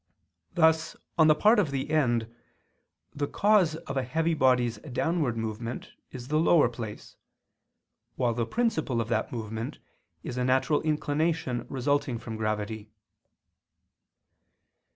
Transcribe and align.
Thus, 0.55 0.95
on 1.15 1.27
the 1.27 1.35
part 1.35 1.59
of 1.59 1.69
the 1.69 1.91
end, 1.91 2.25
the 3.13 3.27
cause 3.27 3.75
of 3.75 3.95
a 3.97 4.01
heavy 4.03 4.33
body's 4.33 4.79
downward 4.79 5.37
movement 5.37 5.91
is 6.09 6.27
the 6.29 6.39
lower 6.39 6.69
place; 6.69 7.17
while 8.15 8.33
the 8.33 8.47
principle 8.47 8.99
of 8.99 9.09
that 9.09 9.31
movement 9.31 9.77
is 10.23 10.37
a 10.37 10.43
natural 10.43 10.81
inclination 10.81 11.67
resulting 11.69 12.17
from 12.17 12.35
gravity. 12.35 12.89